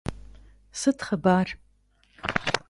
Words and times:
Sıt 0.79 0.99
xhıbar? 1.07 1.47